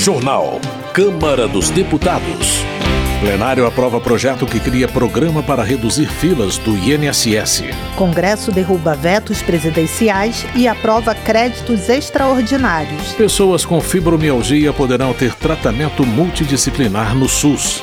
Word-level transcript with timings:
Jornal. 0.00 0.58
Câmara 0.94 1.46
dos 1.46 1.68
Deputados. 1.68 2.64
Plenário 3.20 3.66
aprova 3.66 4.00
projeto 4.00 4.46
que 4.46 4.58
cria 4.58 4.88
programa 4.88 5.42
para 5.42 5.62
reduzir 5.62 6.06
filas 6.06 6.56
do 6.56 6.74
INSS. 6.74 7.64
Congresso 7.98 8.50
derruba 8.50 8.94
vetos 8.94 9.42
presidenciais 9.42 10.46
e 10.56 10.66
aprova 10.66 11.14
créditos 11.14 11.90
extraordinários. 11.90 13.12
Pessoas 13.12 13.66
com 13.66 13.78
fibromialgia 13.78 14.72
poderão 14.72 15.12
ter 15.12 15.34
tratamento 15.34 16.06
multidisciplinar 16.06 17.14
no 17.14 17.28
SUS. 17.28 17.82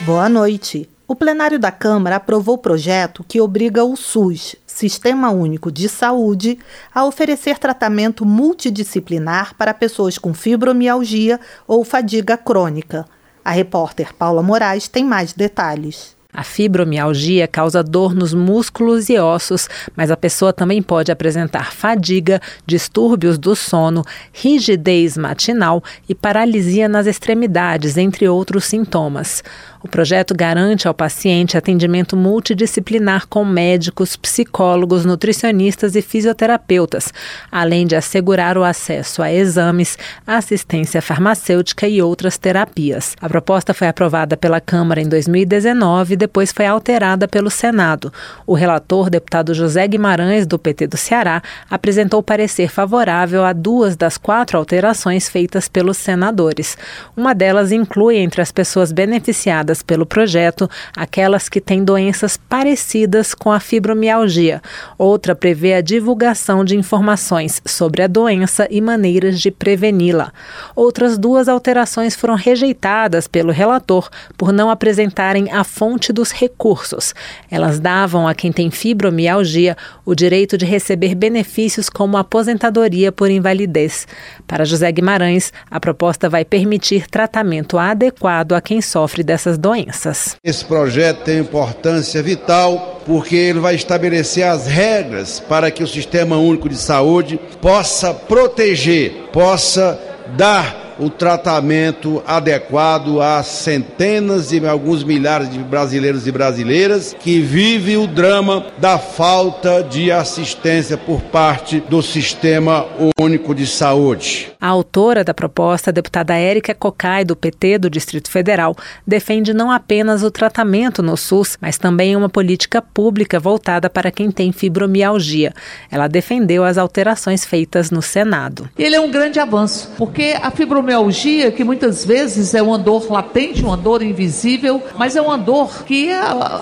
Boa 0.00 0.28
noite. 0.28 0.88
O 1.06 1.14
plenário 1.14 1.60
da 1.60 1.70
Câmara 1.70 2.16
aprovou 2.16 2.56
o 2.56 2.58
projeto 2.58 3.24
que 3.26 3.40
obriga 3.40 3.84
o 3.84 3.96
SUS, 3.96 4.56
Sistema 4.78 5.30
Único 5.32 5.72
de 5.72 5.88
Saúde, 5.88 6.56
a 6.94 7.04
oferecer 7.04 7.58
tratamento 7.58 8.24
multidisciplinar 8.24 9.56
para 9.56 9.74
pessoas 9.74 10.18
com 10.18 10.32
fibromialgia 10.32 11.40
ou 11.66 11.84
fadiga 11.84 12.36
crônica. 12.36 13.04
A 13.44 13.50
repórter 13.50 14.14
Paula 14.14 14.40
Moraes 14.40 14.86
tem 14.86 15.04
mais 15.04 15.32
detalhes. 15.32 16.16
A 16.32 16.44
fibromialgia 16.44 17.48
causa 17.48 17.82
dor 17.82 18.14
nos 18.14 18.32
músculos 18.32 19.08
e 19.08 19.18
ossos, 19.18 19.68
mas 19.96 20.12
a 20.12 20.16
pessoa 20.16 20.52
também 20.52 20.80
pode 20.80 21.10
apresentar 21.10 21.72
fadiga, 21.72 22.40
distúrbios 22.64 23.36
do 23.36 23.56
sono, 23.56 24.04
rigidez 24.32 25.16
matinal 25.16 25.82
e 26.08 26.14
paralisia 26.14 26.88
nas 26.88 27.08
extremidades, 27.08 27.96
entre 27.96 28.28
outros 28.28 28.66
sintomas. 28.66 29.42
O 29.80 29.86
projeto 29.86 30.34
garante 30.34 30.88
ao 30.88 30.94
paciente 30.94 31.56
atendimento 31.56 32.16
multidisciplinar 32.16 33.28
com 33.28 33.44
médicos, 33.44 34.16
psicólogos, 34.16 35.04
nutricionistas 35.04 35.94
e 35.94 36.02
fisioterapeutas, 36.02 37.12
além 37.50 37.86
de 37.86 37.94
assegurar 37.94 38.58
o 38.58 38.64
acesso 38.64 39.22
a 39.22 39.32
exames, 39.32 39.96
assistência 40.26 41.00
farmacêutica 41.00 41.86
e 41.86 42.02
outras 42.02 42.36
terapias. 42.36 43.14
A 43.20 43.28
proposta 43.28 43.72
foi 43.72 43.86
aprovada 43.86 44.36
pela 44.36 44.60
Câmara 44.60 45.00
em 45.00 45.08
2019 45.08 46.14
e 46.14 46.16
depois 46.16 46.50
foi 46.50 46.66
alterada 46.66 47.28
pelo 47.28 47.50
Senado. 47.50 48.12
O 48.44 48.54
relator, 48.54 49.08
deputado 49.08 49.54
José 49.54 49.86
Guimarães, 49.86 50.44
do 50.44 50.58
PT 50.58 50.88
do 50.88 50.96
Ceará, 50.96 51.40
apresentou 51.70 52.20
parecer 52.20 52.68
favorável 52.68 53.44
a 53.44 53.52
duas 53.52 53.96
das 53.96 54.18
quatro 54.18 54.58
alterações 54.58 55.28
feitas 55.28 55.68
pelos 55.68 55.98
senadores. 55.98 56.76
Uma 57.16 57.32
delas 57.32 57.70
inclui 57.70 58.16
entre 58.16 58.42
as 58.42 58.50
pessoas 58.50 58.90
beneficiadas 58.90 59.67
pelo 59.82 60.06
projeto 60.06 60.68
aquelas 60.96 61.48
que 61.48 61.60
têm 61.60 61.84
doenças 61.84 62.36
parecidas 62.36 63.34
com 63.34 63.52
a 63.52 63.60
fibromialgia. 63.60 64.62
Outra 64.96 65.34
prevê 65.34 65.74
a 65.74 65.80
divulgação 65.80 66.64
de 66.64 66.76
informações 66.76 67.60
sobre 67.66 68.02
a 68.02 68.06
doença 68.06 68.66
e 68.70 68.80
maneiras 68.80 69.40
de 69.40 69.50
preveni-la. 69.50 70.32
Outras 70.74 71.18
duas 71.18 71.48
alterações 71.48 72.16
foram 72.16 72.34
rejeitadas 72.34 73.28
pelo 73.28 73.52
relator 73.52 74.08
por 74.36 74.52
não 74.52 74.70
apresentarem 74.70 75.52
a 75.52 75.64
fonte 75.64 76.12
dos 76.12 76.32
recursos. 76.32 77.14
Elas 77.50 77.78
davam 77.78 78.26
a 78.26 78.34
quem 78.34 78.50
tem 78.50 78.70
fibromialgia 78.70 79.76
o 80.04 80.14
direito 80.14 80.56
de 80.56 80.64
receber 80.64 81.14
benefícios 81.14 81.90
como 81.90 82.16
aposentadoria 82.16 83.12
por 83.12 83.30
invalidez. 83.30 84.06
Para 84.46 84.64
José 84.64 84.90
Guimarães, 84.90 85.52
a 85.70 85.78
proposta 85.78 86.28
vai 86.28 86.44
permitir 86.44 87.06
tratamento 87.08 87.76
adequado 87.76 88.52
a 88.52 88.60
quem 88.60 88.80
sofre 88.80 89.22
dessas 89.22 89.57
doenças. 89.58 90.36
Esse 90.42 90.64
projeto 90.64 91.24
tem 91.24 91.38
importância 91.38 92.22
vital 92.22 93.00
porque 93.04 93.34
ele 93.34 93.58
vai 93.58 93.74
estabelecer 93.74 94.44
as 94.44 94.66
regras 94.66 95.40
para 95.40 95.70
que 95.70 95.82
o 95.82 95.88
Sistema 95.88 96.36
Único 96.36 96.68
de 96.68 96.76
Saúde 96.76 97.40
possa 97.60 98.14
proteger, 98.14 99.28
possa 99.32 99.98
dar 100.36 100.87
o 100.98 101.08
tratamento 101.08 102.22
adequado 102.26 103.20
a 103.20 103.42
centenas 103.42 104.52
e 104.52 104.66
alguns 104.66 105.04
milhares 105.04 105.48
de 105.50 105.58
brasileiros 105.60 106.26
e 106.26 106.32
brasileiras 106.32 107.16
que 107.18 107.40
vivem 107.40 107.96
o 107.96 108.06
drama 108.06 108.66
da 108.78 108.98
falta 108.98 109.82
de 109.82 110.10
assistência 110.10 110.96
por 110.96 111.20
parte 111.22 111.80
do 111.88 112.02
Sistema 112.02 112.86
Único 113.18 113.54
de 113.54 113.66
Saúde. 113.66 114.52
A 114.60 114.66
autora 114.66 115.22
da 115.22 115.32
proposta, 115.32 115.90
a 115.90 115.92
deputada 115.92 116.34
Érica 116.34 116.74
Cocai, 116.74 117.24
do 117.24 117.36
PT 117.36 117.78
do 117.78 117.88
Distrito 117.88 118.28
Federal, 118.28 118.74
defende 119.06 119.54
não 119.54 119.70
apenas 119.70 120.24
o 120.24 120.30
tratamento 120.30 121.02
no 121.02 121.16
SUS, 121.16 121.56
mas 121.60 121.78
também 121.78 122.16
uma 122.16 122.28
política 122.28 122.82
pública 122.82 123.38
voltada 123.38 123.88
para 123.88 124.10
quem 124.10 124.30
tem 124.30 124.50
fibromialgia. 124.50 125.52
Ela 125.90 126.08
defendeu 126.08 126.64
as 126.64 126.76
alterações 126.76 127.44
feitas 127.44 127.90
no 127.90 128.02
Senado. 128.02 128.68
Ele 128.76 128.96
é 128.96 129.00
um 129.00 129.10
grande 129.10 129.38
avanço, 129.38 129.92
porque 129.96 130.36
a 130.42 130.50
fibromialgia 130.50 130.87
fibromialgia, 130.88 131.52
que 131.52 131.62
muitas 131.62 132.04
vezes 132.04 132.54
é 132.54 132.62
uma 132.62 132.78
dor 132.78 133.10
latente, 133.12 133.62
uma 133.62 133.76
dor 133.76 134.02
invisível, 134.02 134.82
mas 134.96 135.16
é 135.16 135.20
uma 135.20 135.36
dor 135.36 135.84
que, 135.84 136.08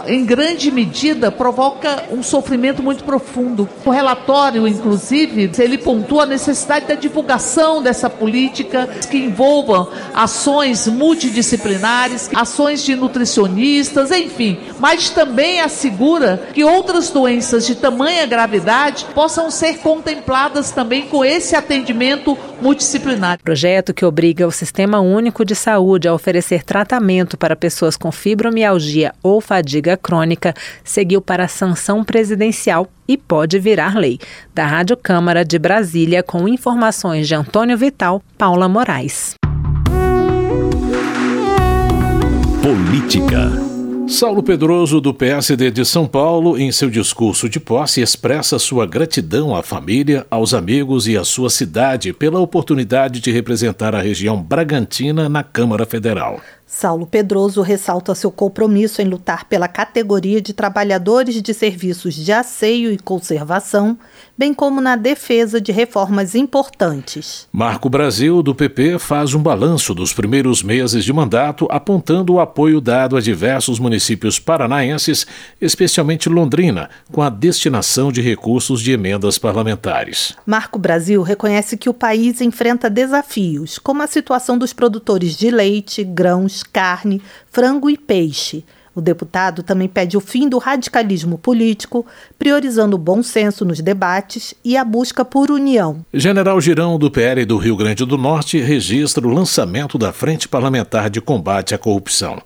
em 0.07 0.25
grande 0.25 0.71
medida, 0.71 1.31
provoca 1.31 2.05
um 2.11 2.23
sofrimento 2.23 2.83
muito 2.83 3.05
profundo. 3.05 3.69
O 3.85 3.91
relatório, 3.91 4.67
inclusive, 4.67 5.51
ele 5.59 5.79
pontua 5.79 6.25
a 6.25 6.27
necessidade 6.27 6.87
da 6.87 6.95
divulgação 6.95 7.81
dessa 7.81 8.11
política 8.11 8.89
que 9.11 9.17
envolvam 9.17 9.89
ações 10.13 10.89
multidisciplinares, 10.89 12.29
ações 12.35 12.83
de 12.83 12.97
nutricionistas, 12.97 14.11
enfim, 14.11 14.59
mas 14.81 15.11
também 15.11 15.61
assegura 15.61 16.49
que 16.53 16.65
outras 16.65 17.11
doenças 17.11 17.65
de 17.65 17.77
tamanha 17.77 18.27
gravidade 18.27 19.07
possam 19.15 19.51
ser 19.51 19.79
contempladas 19.79 20.73
também 20.73 21.03
com 21.03 21.25
esse 21.25 21.55
atendimento 21.55 22.37
multidisciplinar. 22.61 23.39
Projeto 23.43 23.95
que 23.95 24.05
obriga 24.17 24.47
o 24.47 24.51
Sistema 24.51 24.99
Único 24.99 25.45
de 25.45 25.55
Saúde 25.55 26.09
a 26.09 26.15
oferecer 26.15 26.63
tratamento 26.63 27.37
para 27.37 27.55
pessoas 27.55 27.99
com 27.99 28.11
fibromialgia 28.11 29.13
ou 29.23 29.43
fadiga 29.43 29.95
crônica 29.95 30.55
seguiu 30.83 31.21
para 31.21 31.45
a 31.45 31.49
sanção 31.49 32.03
presidencial 32.03 32.89
e 33.07 33.19
pode 33.19 33.59
virar 33.59 33.95
lei. 33.95 34.19
Da 34.55 34.65
Rádio 34.65 34.97
Câmara 34.97 35.45
de 35.45 35.59
Brasília, 35.59 36.23
com 36.23 36.49
informações 36.49 37.29
de 37.29 37.35
Antônio 37.35 37.77
Vital, 37.77 38.23
Paula 38.39 38.67
Moraes. 38.67 39.35
Política. 42.63 43.66
Saulo 44.09 44.41
Pedroso, 44.41 45.01
do 45.01 45.13
PSD 45.13 45.71
de 45.71 45.85
São 45.85 46.07
Paulo, 46.07 46.57
em 46.57 46.71
seu 46.71 46.89
discurso 46.89 47.49
de 47.49 47.59
posse, 47.59 48.01
expressa 48.01 48.57
sua 48.57 48.87
gratidão 48.87 49.55
à 49.55 49.65
família, 49.65 50.25
aos 50.31 50.55
amigos 50.55 51.09
e 51.09 51.17
à 51.17 51.25
sua 51.25 51.51
cidade 51.51 52.13
pela 52.13 52.39
oportunidade 52.39 53.21
de 53.21 53.33
representar 53.33 53.97
a 53.97 54.01
região 54.01 54.41
Bragantina 54.41 55.29
na 55.29 55.43
Câmara 55.43 55.85
Federal. 55.85 56.41
Saulo 56.69 57.07
Pedroso 57.07 57.63
ressalta 57.63 58.13
seu 58.13 58.29
compromisso 58.29 59.01
em 59.01 59.05
lutar 59.05 59.45
pela 59.45 59.69
categoria 59.69 60.43
de 60.43 60.53
trabalhadores 60.53 61.41
de 61.41 61.55
serviços 61.55 62.13
de 62.13 62.33
asseio 62.33 62.91
e 62.91 62.99
conservação, 62.99 63.97
bem 64.37 64.53
como 64.53 64.81
na 64.81 64.97
defesa 64.97 65.61
de 65.61 65.71
reformas 65.71 66.35
importantes. 66.35 67.47
Marco 67.53 67.89
Brasil, 67.89 68.43
do 68.43 68.53
PP, 68.53 68.99
faz 68.99 69.33
um 69.33 69.41
balanço 69.41 69.95
dos 69.95 70.13
primeiros 70.13 70.61
meses 70.61 71.05
de 71.05 71.13
mandato, 71.13 71.69
apontando 71.71 72.35
o 72.35 72.41
apoio 72.41 72.81
dado 72.81 73.17
a 73.17 73.21
diversos 73.21 73.79
municípios 73.79 74.41
paranaenses, 74.41 75.25
especialmente 75.61 76.29
Londrina, 76.29 76.91
com 77.13 77.23
a 77.23 77.31
destinação 77.31 78.11
de 78.11 78.21
recursos 78.21 78.83
de 78.83 78.91
emendas 78.91 79.39
parlamentares. 79.39 80.35
Marco 80.45 80.81
Brasil 80.81 81.23
reconhece 81.23 81.77
que 81.77 81.89
o 81.89 81.95
país 81.95 82.41
enfrenta 82.41 82.91
desafios, 82.91 83.79
como 83.79 84.03
a 84.03 84.09
situação 84.09 84.59
dos 84.59 84.73
produtores 84.73 85.37
de 85.37 85.49
leite, 85.49 86.03
grãos, 86.03 86.56
carne, 86.63 87.23
frango 87.51 87.89
e 87.91 87.97
peixe. 87.97 88.65
O 88.97 89.01
deputado 89.03 89.63
também 89.63 89.89
pede 89.89 90.17
o 90.17 90.21
fim 90.21 90.49
do 90.49 90.57
radicalismo 90.57 91.37
político, 91.37 92.07
priorizando 92.39 92.97
o 92.97 92.99
bom 92.99 93.23
senso 93.23 93.63
nos 93.63 93.81
debates 93.81 94.55
e 94.65 94.75
a 94.75 94.83
busca 94.83 95.23
por 95.23 95.51
união. 95.51 96.03
General 96.15 96.59
Girão, 96.63 96.99
do 96.99 97.11
PL 97.11 97.45
do 97.45 97.59
Rio 97.59 97.77
Grande 97.77 98.07
do 98.07 98.17
Norte, 98.17 98.59
registra 98.59 99.29
o 99.29 99.31
lançamento 99.31 99.99
da 99.99 100.15
Frente 100.15 100.49
Parlamentar 100.49 101.11
de 101.11 101.21
Combate 101.21 101.75
à 101.75 101.79
Corrupção. 101.79 102.43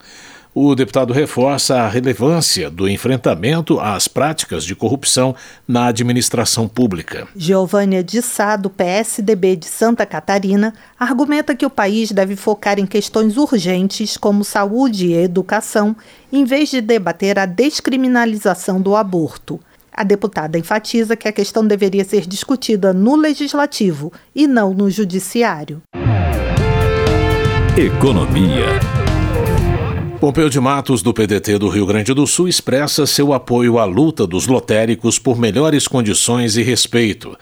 O 0.53 0.75
deputado 0.75 1.13
reforça 1.13 1.83
a 1.83 1.89
relevância 1.89 2.69
do 2.69 2.89
enfrentamento 2.89 3.79
às 3.79 4.09
práticas 4.09 4.65
de 4.65 4.75
corrupção 4.75 5.35
na 5.67 5.87
administração 5.87 6.67
pública. 6.67 7.29
Giovânia 7.37 8.03
de 8.03 8.21
Sá, 8.21 8.57
do 8.57 8.69
PSDB 8.69 9.55
de 9.55 9.67
Santa 9.67 10.05
Catarina, 10.05 10.75
argumenta 10.99 11.55
que 11.55 11.65
o 11.65 11.71
país 11.71 12.11
deve 12.11 12.35
focar 12.35 12.81
em 12.81 12.87
questões 12.87 13.37
urgentes 13.37 14.17
como 14.17 14.43
saúde 14.43 15.07
e 15.07 15.15
educação, 15.15 15.95
em 16.33 16.45
vez 16.45 16.69
de 16.69 16.81
debater 16.81 17.39
a 17.39 17.47
descriminalização 17.47 18.81
do 18.81 18.97
aborto. 18.97 19.61
A 19.93 20.03
deputada 20.03 20.59
enfatiza 20.59 21.15
que 21.15 21.29
a 21.29 21.33
questão 21.33 21.65
deveria 21.65 22.05
ser 22.05 22.27
discutida 22.27 22.93
no 22.93 23.15
legislativo 23.15 24.13
e 24.35 24.49
não 24.49 24.75
no 24.75 24.91
judiciário. 24.91 25.81
Economia. 27.77 29.00
Pompeu 30.21 30.51
de 30.51 30.61
Matos, 30.61 31.01
do 31.01 31.15
PDT 31.15 31.57
do 31.57 31.71
Rio 31.71 31.87
Grande 31.87 32.13
do 32.13 32.27
Sul, 32.27 32.47
expressa 32.47 33.07
seu 33.07 33.33
apoio 33.33 33.79
à 33.79 33.87
luta 33.87 34.27
dos 34.27 34.47
lotéricos 34.47 35.19
por 35.19 35.39
melhores 35.39 35.89
condições 35.89 36.59
e 36.59 36.63
respeito. 36.63 37.35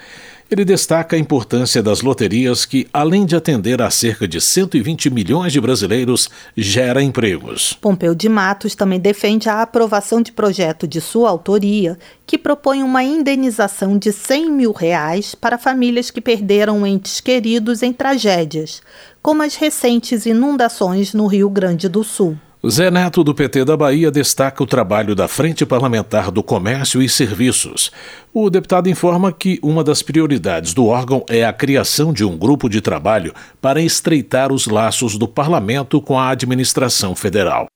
Ele 0.48 0.64
destaca 0.64 1.16
a 1.16 1.18
importância 1.18 1.82
das 1.82 2.02
loterias 2.02 2.64
que, 2.64 2.86
além 2.92 3.26
de 3.26 3.34
atender 3.34 3.82
a 3.82 3.90
cerca 3.90 4.28
de 4.28 4.40
120 4.40 5.10
milhões 5.10 5.52
de 5.52 5.60
brasileiros, 5.60 6.30
gera 6.56 7.02
empregos. 7.02 7.72
Pompeu 7.80 8.14
de 8.14 8.28
Matos 8.28 8.76
também 8.76 9.00
defende 9.00 9.48
a 9.48 9.60
aprovação 9.60 10.22
de 10.22 10.30
projeto 10.30 10.86
de 10.86 11.00
sua 11.00 11.30
autoria 11.30 11.98
que 12.24 12.38
propõe 12.38 12.84
uma 12.84 13.02
indenização 13.02 13.98
de 13.98 14.12
100 14.12 14.52
mil 14.52 14.70
reais 14.70 15.34
para 15.34 15.58
famílias 15.58 16.12
que 16.12 16.20
perderam 16.20 16.86
entes 16.86 17.20
queridos 17.20 17.82
em 17.82 17.92
tragédias, 17.92 18.80
como 19.20 19.42
as 19.42 19.56
recentes 19.56 20.26
inundações 20.26 21.12
no 21.12 21.26
Rio 21.26 21.50
Grande 21.50 21.88
do 21.88 22.04
Sul. 22.04 22.38
Zé 22.66 22.90
Neto, 22.90 23.22
do 23.22 23.32
PT 23.32 23.64
da 23.64 23.76
Bahia, 23.76 24.10
destaca 24.10 24.64
o 24.64 24.66
trabalho 24.66 25.14
da 25.14 25.28
Frente 25.28 25.64
Parlamentar 25.64 26.32
do 26.32 26.42
Comércio 26.42 27.00
e 27.00 27.08
Serviços. 27.08 27.92
O 28.34 28.50
deputado 28.50 28.88
informa 28.88 29.30
que 29.30 29.60
uma 29.62 29.84
das 29.84 30.02
prioridades 30.02 30.74
do 30.74 30.86
órgão 30.86 31.24
é 31.28 31.44
a 31.44 31.52
criação 31.52 32.12
de 32.12 32.24
um 32.24 32.36
grupo 32.36 32.68
de 32.68 32.80
trabalho 32.80 33.32
para 33.60 33.80
estreitar 33.80 34.52
os 34.52 34.66
laços 34.66 35.16
do 35.16 35.28
parlamento 35.28 36.00
com 36.00 36.18
a 36.18 36.30
administração 36.30 37.14
federal. 37.14 37.68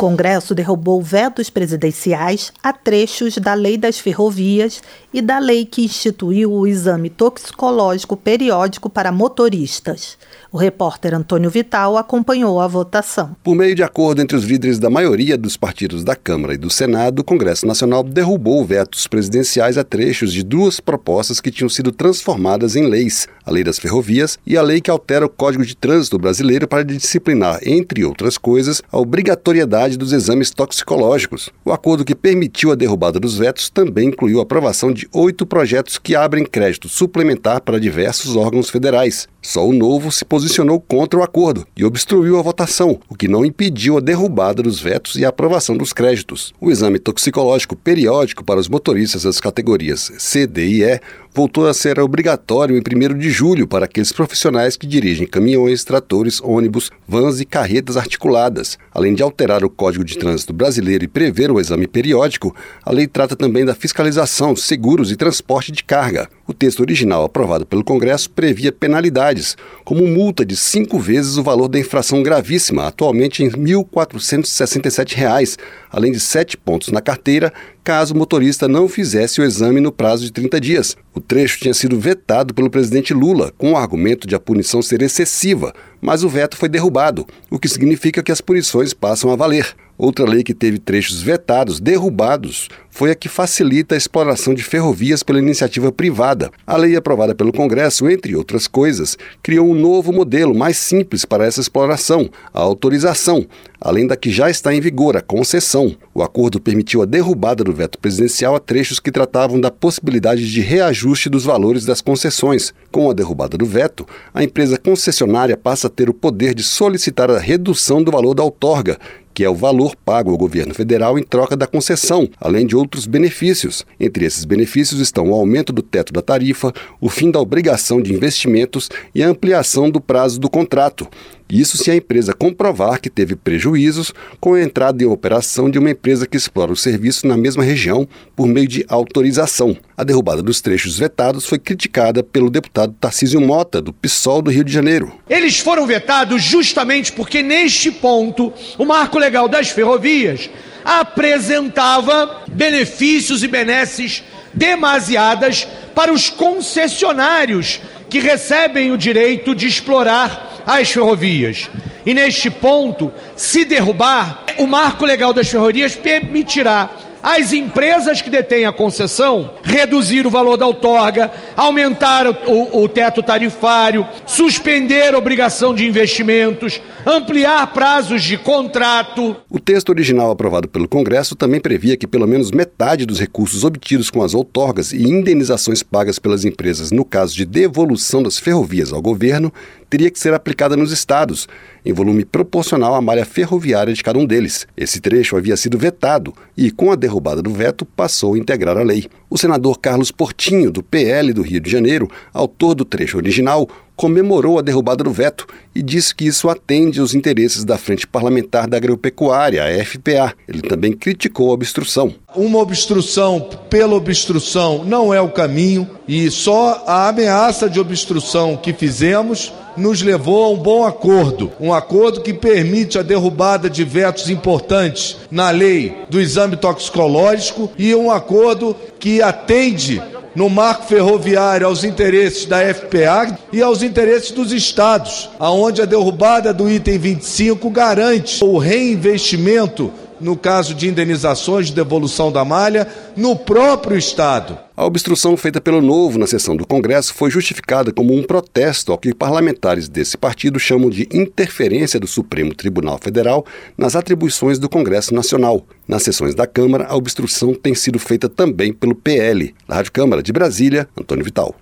Congresso 0.00 0.54
derrubou 0.54 1.02
vetos 1.02 1.50
presidenciais 1.50 2.54
a 2.62 2.72
trechos 2.72 3.36
da 3.36 3.52
Lei 3.52 3.76
das 3.76 3.98
Ferrovias 3.98 4.80
e 5.12 5.20
da 5.20 5.38
lei 5.38 5.66
que 5.66 5.84
instituiu 5.84 6.50
o 6.50 6.66
exame 6.66 7.10
toxicológico 7.10 8.16
periódico 8.16 8.88
para 8.88 9.12
motoristas. 9.12 10.16
O 10.50 10.56
repórter 10.56 11.14
Antônio 11.14 11.50
Vital 11.50 11.98
acompanhou 11.98 12.60
a 12.60 12.66
votação. 12.66 13.36
Por 13.44 13.54
meio 13.54 13.74
de 13.74 13.82
acordo 13.82 14.22
entre 14.22 14.36
os 14.36 14.44
líderes 14.44 14.78
da 14.78 14.88
maioria 14.88 15.36
dos 15.36 15.56
partidos 15.56 16.02
da 16.02 16.16
Câmara 16.16 16.54
e 16.54 16.58
do 16.58 16.70
Senado, 16.70 17.20
o 17.20 17.24
Congresso 17.24 17.66
Nacional 17.66 18.02
derrubou 18.02 18.64
vetos 18.64 19.06
presidenciais 19.06 19.76
a 19.76 19.84
trechos 19.84 20.32
de 20.32 20.42
duas 20.42 20.80
propostas 20.80 21.40
que 21.40 21.50
tinham 21.50 21.68
sido 21.68 21.92
transformadas 21.92 22.74
em 22.74 22.86
leis: 22.86 23.28
a 23.44 23.50
Lei 23.50 23.62
das 23.62 23.78
Ferrovias 23.78 24.38
e 24.46 24.56
a 24.56 24.62
lei 24.62 24.80
que 24.80 24.90
altera 24.90 25.26
o 25.26 25.28
Código 25.28 25.64
de 25.64 25.76
Trânsito 25.76 26.18
brasileiro 26.18 26.66
para 26.66 26.84
disciplinar, 26.84 27.60
entre 27.62 28.04
outras 28.04 28.38
coisas, 28.38 28.82
a 28.90 28.98
obrigatoriedade 28.98 29.89
dos 29.96 30.12
exames 30.12 30.50
toxicológicos. 30.50 31.50
O 31.64 31.72
acordo 31.72 32.04
que 32.04 32.14
permitiu 32.14 32.72
a 32.72 32.74
derrubada 32.74 33.20
dos 33.20 33.38
vetos 33.38 33.70
também 33.70 34.08
incluiu 34.08 34.40
a 34.40 34.42
aprovação 34.42 34.92
de 34.92 35.08
oito 35.12 35.46
projetos 35.46 35.98
que 35.98 36.14
abrem 36.14 36.44
crédito 36.44 36.88
suplementar 36.88 37.60
para 37.60 37.80
diversos 37.80 38.36
órgãos 38.36 38.70
federais. 38.70 39.28
Só 39.42 39.66
o 39.66 39.72
novo 39.72 40.12
se 40.12 40.24
posicionou 40.24 40.78
contra 40.80 41.18
o 41.18 41.22
acordo 41.22 41.66
e 41.74 41.84
obstruiu 41.84 42.38
a 42.38 42.42
votação, 42.42 43.00
o 43.08 43.14
que 43.14 43.26
não 43.26 43.44
impediu 43.44 43.96
a 43.96 44.00
derrubada 44.00 44.62
dos 44.62 44.80
vetos 44.80 45.16
e 45.16 45.24
a 45.24 45.30
aprovação 45.30 45.76
dos 45.76 45.92
créditos. 45.94 46.52
O 46.60 46.70
exame 46.70 46.98
toxicológico 46.98 47.74
periódico 47.74 48.44
para 48.44 48.60
os 48.60 48.68
motoristas 48.68 49.22
das 49.22 49.40
categorias 49.40 50.12
C, 50.18 50.46
D 50.46 50.66
e 50.66 50.84
E 50.84 51.00
voltou 51.34 51.66
a 51.66 51.74
ser 51.74 51.98
obrigatório 52.00 52.76
em 52.76 52.80
1 52.80 53.18
de 53.18 53.30
julho 53.30 53.66
para 53.66 53.84
aqueles 53.84 54.12
profissionais 54.12 54.76
que 54.76 54.86
dirigem 54.86 55.26
caminhões, 55.26 55.84
tratores, 55.84 56.40
ônibus, 56.42 56.90
vans 57.06 57.40
e 57.40 57.44
carretas 57.44 57.96
articuladas. 57.96 58.78
Além 58.92 59.14
de 59.14 59.22
alterar 59.22 59.64
o 59.64 59.70
Código 59.80 60.04
de 60.04 60.18
Trânsito 60.18 60.52
brasileiro 60.52 61.04
e 61.04 61.08
prever 61.08 61.50
o 61.50 61.58
exame 61.58 61.86
periódico, 61.86 62.54
a 62.84 62.92
lei 62.92 63.06
trata 63.06 63.34
também 63.34 63.64
da 63.64 63.74
fiscalização, 63.74 64.54
seguros 64.54 65.10
e 65.10 65.16
transporte 65.16 65.72
de 65.72 65.82
carga. 65.82 66.28
O 66.46 66.52
texto 66.52 66.80
original 66.80 67.24
aprovado 67.24 67.64
pelo 67.64 67.82
Congresso 67.82 68.28
previa 68.28 68.72
penalidades, 68.72 69.56
como 69.82 70.06
multa 70.06 70.44
de 70.44 70.54
cinco 70.54 70.98
vezes 70.98 71.38
o 71.38 71.42
valor 71.42 71.66
da 71.66 71.78
infração 71.78 72.22
gravíssima, 72.22 72.88
atualmente 72.88 73.42
em 73.42 73.48
R$ 73.48 73.56
1.467, 73.56 75.58
além 75.90 76.12
de 76.12 76.20
sete 76.20 76.58
pontos 76.58 76.90
na 76.90 77.00
carteira, 77.00 77.50
caso 77.90 78.14
o 78.14 78.16
motorista 78.16 78.68
não 78.68 78.86
fizesse 78.86 79.40
o 79.40 79.44
exame 79.44 79.80
no 79.80 79.90
prazo 79.90 80.22
de 80.22 80.30
30 80.30 80.60
dias. 80.60 80.96
O 81.12 81.20
trecho 81.20 81.58
tinha 81.58 81.74
sido 81.74 81.98
vetado 81.98 82.54
pelo 82.54 82.70
presidente 82.70 83.12
Lula, 83.12 83.52
com 83.58 83.72
o 83.72 83.76
argumento 83.76 84.28
de 84.28 84.34
a 84.36 84.38
punição 84.38 84.80
ser 84.80 85.02
excessiva, 85.02 85.74
mas 86.00 86.22
o 86.22 86.28
veto 86.28 86.56
foi 86.56 86.68
derrubado, 86.68 87.26
o 87.50 87.58
que 87.58 87.68
significa 87.68 88.22
que 88.22 88.30
as 88.30 88.40
punições 88.40 88.94
passam 88.94 89.32
a 89.32 89.34
valer. 89.34 89.74
Outra 90.00 90.24
lei 90.24 90.42
que 90.42 90.54
teve 90.54 90.78
trechos 90.78 91.20
vetados, 91.20 91.78
derrubados, 91.78 92.70
foi 92.88 93.10
a 93.10 93.14
que 93.14 93.28
facilita 93.28 93.94
a 93.94 93.98
exploração 93.98 94.54
de 94.54 94.62
ferrovias 94.62 95.22
pela 95.22 95.38
iniciativa 95.38 95.92
privada. 95.92 96.50
A 96.66 96.74
lei 96.74 96.96
aprovada 96.96 97.34
pelo 97.34 97.52
Congresso, 97.52 98.08
entre 98.08 98.34
outras 98.34 98.66
coisas, 98.66 99.18
criou 99.42 99.68
um 99.68 99.74
novo 99.74 100.10
modelo 100.10 100.54
mais 100.54 100.78
simples 100.78 101.26
para 101.26 101.44
essa 101.44 101.60
exploração, 101.60 102.30
a 102.52 102.60
autorização, 102.60 103.46
além 103.78 104.06
da 104.06 104.16
que 104.16 104.30
já 104.30 104.48
está 104.48 104.74
em 104.74 104.80
vigor, 104.80 105.18
a 105.18 105.20
concessão. 105.20 105.94
O 106.14 106.22
acordo 106.22 106.58
permitiu 106.58 107.02
a 107.02 107.06
derrubada 107.06 107.62
do 107.62 107.72
veto 107.72 107.98
presidencial 107.98 108.56
a 108.56 108.60
trechos 108.60 108.98
que 108.98 109.12
tratavam 109.12 109.60
da 109.60 109.70
possibilidade 109.70 110.50
de 110.50 110.62
reajuste 110.62 111.28
dos 111.28 111.44
valores 111.44 111.84
das 111.84 112.00
concessões. 112.00 112.72
Com 112.90 113.10
a 113.10 113.12
derrubada 113.12 113.58
do 113.58 113.66
veto, 113.66 114.06
a 114.32 114.42
empresa 114.42 114.78
concessionária 114.78 115.58
passa 115.58 115.88
a 115.88 115.90
ter 115.90 116.08
o 116.08 116.14
poder 116.14 116.54
de 116.54 116.62
solicitar 116.62 117.30
a 117.30 117.38
redução 117.38 118.02
do 118.02 118.10
valor 118.10 118.32
da 118.32 118.42
outorga, 118.42 118.98
que 119.40 119.44
é 119.44 119.48
o 119.48 119.54
valor 119.54 119.96
pago 119.96 120.30
ao 120.30 120.36
governo 120.36 120.74
federal 120.74 121.18
em 121.18 121.22
troca 121.22 121.56
da 121.56 121.66
concessão, 121.66 122.28
além 122.38 122.66
de 122.66 122.76
outros 122.76 123.06
benefícios. 123.06 123.86
Entre 123.98 124.26
esses 124.26 124.44
benefícios 124.44 125.00
estão 125.00 125.30
o 125.30 125.34
aumento 125.34 125.72
do 125.72 125.80
teto 125.80 126.12
da 126.12 126.20
tarifa, 126.20 126.74
o 127.00 127.08
fim 127.08 127.30
da 127.30 127.40
obrigação 127.40 128.02
de 128.02 128.12
investimentos 128.12 128.90
e 129.14 129.22
a 129.22 129.28
ampliação 129.30 129.88
do 129.88 129.98
prazo 129.98 130.38
do 130.38 130.50
contrato. 130.50 131.08
Isso 131.50 131.76
se 131.76 131.90
a 131.90 131.96
empresa 131.96 132.32
comprovar 132.32 133.00
que 133.00 133.10
teve 133.10 133.34
prejuízos 133.34 134.12
com 134.38 134.54
a 134.54 134.62
entrada 134.62 135.02
em 135.02 135.06
operação 135.06 135.68
de 135.68 135.78
uma 135.78 135.90
empresa 135.90 136.26
que 136.26 136.36
explora 136.36 136.72
o 136.72 136.76
serviço 136.76 137.26
na 137.26 137.36
mesma 137.36 137.64
região 137.64 138.08
por 138.36 138.46
meio 138.46 138.68
de 138.68 138.84
autorização. 138.88 139.76
A 139.96 140.04
derrubada 140.04 140.42
dos 140.42 140.60
trechos 140.60 140.98
vetados 140.98 141.46
foi 141.46 141.58
criticada 141.58 142.22
pelo 142.22 142.50
deputado 142.50 142.94
Tarcísio 143.00 143.40
Mota, 143.40 143.82
do 143.82 143.92
PSOL 143.92 144.42
do 144.42 144.50
Rio 144.50 144.64
de 144.64 144.72
Janeiro. 144.72 145.12
Eles 145.28 145.58
foram 145.58 145.86
vetados 145.86 146.42
justamente 146.42 147.12
porque, 147.12 147.42
neste 147.42 147.90
ponto, 147.90 148.52
o 148.78 148.84
marco 148.84 149.18
legal 149.18 149.48
das 149.48 149.70
ferrovias 149.70 150.48
apresentava 150.84 152.44
benefícios 152.48 153.42
e 153.42 153.48
benesses 153.48 154.22
demasiadas 154.54 155.66
para 155.94 156.12
os 156.12 156.28
concessionários 156.28 157.80
que 158.10 158.18
recebem 158.18 158.90
o 158.90 158.98
direito 158.98 159.54
de 159.54 159.66
explorar 159.66 160.62
as 160.66 160.90
ferrovias. 160.90 161.70
E 162.04 162.12
neste 162.12 162.50
ponto, 162.50 163.12
se 163.36 163.64
derrubar, 163.64 164.44
o 164.58 164.66
marco 164.66 165.06
legal 165.06 165.32
das 165.32 165.48
ferrovias 165.48 165.94
permitirá 165.94 166.90
as 167.22 167.52
empresas 167.52 168.22
que 168.22 168.30
detêm 168.30 168.64
a 168.64 168.72
concessão 168.72 169.54
reduzir 169.62 170.26
o 170.26 170.30
valor 170.30 170.56
da 170.56 170.66
outorga, 170.66 171.30
aumentar 171.56 172.26
o, 172.26 172.82
o, 172.82 172.88
teto 172.88 173.22
tarifário, 173.22 174.06
suspender 174.26 175.14
a 175.14 175.18
obrigação 175.18 175.74
de 175.74 175.86
investimentos, 175.86 176.80
ampliar 177.06 177.66
prazos 177.72 178.22
de 178.22 178.38
contrato. 178.38 179.36
O 179.50 179.58
texto 179.58 179.90
original 179.90 180.30
aprovado 180.30 180.68
pelo 180.68 180.88
Congresso 180.88 181.34
também 181.34 181.60
previa 181.60 181.96
que 181.96 182.06
pelo 182.06 182.26
menos 182.26 182.50
metade 182.50 183.06
dos 183.06 183.20
recursos 183.20 183.64
obtidos 183.64 184.10
com 184.10 184.22
as 184.22 184.34
outorgas 184.34 184.92
e 184.92 185.02
indenizações 185.02 185.82
pagas 185.82 186.18
pelas 186.18 186.44
empresas 186.44 186.90
no 186.90 187.04
caso 187.04 187.36
de 187.36 187.44
devolução 187.44 188.22
das 188.22 188.38
ferrovias 188.38 188.92
ao 188.92 189.02
governo 189.02 189.52
teria 189.90 190.10
que 190.10 190.20
ser 190.20 190.32
aplicada 190.32 190.76
nos 190.76 190.92
estados, 190.92 191.48
em 191.84 191.92
volume 191.92 192.24
proporcional 192.24 192.94
à 192.94 193.00
malha 193.02 193.24
ferroviária 193.24 193.92
de 193.92 194.02
cada 194.04 194.18
um 194.18 194.24
deles. 194.24 194.66
Esse 194.76 195.00
trecho 195.00 195.36
havia 195.36 195.56
sido 195.56 195.76
vetado 195.76 196.32
e, 196.56 196.70
com 196.70 196.92
a 196.92 196.96
derrubada 197.10 197.42
do 197.42 197.52
veto, 197.52 197.84
passou 197.84 198.34
a 198.34 198.38
integrar 198.38 198.78
a 198.78 198.82
lei. 198.82 199.06
O 199.28 199.36
senador 199.36 199.78
Carlos 199.80 200.12
Portinho, 200.12 200.70
do 200.70 200.82
PL 200.82 201.32
do 201.32 201.42
Rio 201.42 201.60
de 201.60 201.68
Janeiro, 201.68 202.08
autor 202.32 202.74
do 202.74 202.84
trecho 202.84 203.16
original, 203.16 203.68
comemorou 204.00 204.58
a 204.58 204.62
derrubada 204.62 205.04
do 205.04 205.12
veto 205.12 205.46
e 205.74 205.82
disse 205.82 206.14
que 206.14 206.24
isso 206.24 206.48
atende 206.48 207.00
aos 207.00 207.12
interesses 207.12 207.66
da 207.66 207.76
Frente 207.76 208.06
Parlamentar 208.06 208.66
da 208.66 208.78
Agropecuária, 208.78 209.62
a 209.62 209.84
FPA. 209.84 210.34
Ele 210.48 210.62
também 210.62 210.94
criticou 210.94 211.50
a 211.50 211.52
obstrução. 211.52 212.14
Uma 212.34 212.60
obstrução 212.60 213.46
pela 213.68 213.94
obstrução 213.94 214.86
não 214.86 215.12
é 215.12 215.20
o 215.20 215.28
caminho 215.28 215.86
e 216.08 216.30
só 216.30 216.82
a 216.86 217.08
ameaça 217.08 217.68
de 217.68 217.78
obstrução 217.78 218.56
que 218.56 218.72
fizemos 218.72 219.52
nos 219.76 220.00
levou 220.00 220.44
a 220.44 220.48
um 220.48 220.56
bom 220.56 220.86
acordo, 220.86 221.52
um 221.60 221.70
acordo 221.70 222.22
que 222.22 222.32
permite 222.32 222.98
a 222.98 223.02
derrubada 223.02 223.68
de 223.68 223.84
vetos 223.84 224.30
importantes 224.30 225.18
na 225.30 225.50
lei 225.50 225.94
do 226.08 226.18
exame 226.18 226.56
toxicológico 226.56 227.70
e 227.76 227.94
um 227.94 228.10
acordo 228.10 228.74
que 228.98 229.20
atende 229.20 230.02
no 230.34 230.48
marco 230.48 230.86
ferroviário 230.86 231.66
aos 231.66 231.84
interesses 231.84 232.46
da 232.46 232.58
FPA 232.74 233.38
e 233.52 233.62
aos 233.62 233.82
interesses 233.82 234.30
dos 234.30 234.52
estados, 234.52 235.30
aonde 235.38 235.82
a 235.82 235.86
derrubada 235.86 236.52
do 236.52 236.70
item 236.70 236.98
25 236.98 237.70
garante 237.70 238.44
o 238.44 238.58
reinvestimento 238.58 239.92
no 240.20 240.36
caso 240.36 240.74
de 240.74 240.88
indenizações 240.88 241.68
de 241.68 241.74
devolução 241.74 242.30
da 242.30 242.44
malha, 242.44 242.86
no 243.16 243.34
próprio 243.36 243.96
Estado. 243.96 244.58
A 244.76 244.84
obstrução 244.84 245.36
feita 245.36 245.60
pelo 245.60 245.82
Novo 245.82 246.18
na 246.18 246.26
sessão 246.26 246.56
do 246.56 246.66
Congresso 246.66 247.12
foi 247.12 247.30
justificada 247.30 247.92
como 247.92 248.14
um 248.14 248.22
protesto 248.22 248.92
ao 248.92 248.98
que 248.98 249.14
parlamentares 249.14 249.88
desse 249.88 250.16
partido 250.16 250.58
chamam 250.58 250.88
de 250.88 251.08
interferência 251.12 252.00
do 252.00 252.06
Supremo 252.06 252.54
Tribunal 252.54 252.98
Federal 252.98 253.44
nas 253.76 253.94
atribuições 253.94 254.58
do 254.58 254.68
Congresso 254.68 255.14
Nacional. 255.14 255.66
Nas 255.86 256.02
sessões 256.02 256.34
da 256.34 256.46
Câmara, 256.46 256.86
a 256.86 256.96
obstrução 256.96 257.54
tem 257.54 257.74
sido 257.74 257.98
feita 257.98 258.28
também 258.28 258.72
pelo 258.72 258.94
PL. 258.94 259.54
Rádio 259.68 259.92
Câmara 259.92 260.22
de 260.22 260.32
Brasília, 260.32 260.88
Antônio 260.96 261.24
Vital. 261.24 261.54